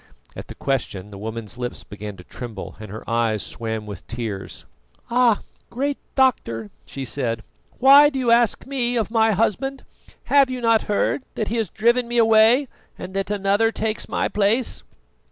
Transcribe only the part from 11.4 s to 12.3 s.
he has driven me